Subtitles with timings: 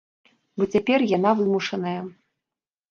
[0.61, 2.01] Бо цяпер яна вымушаная.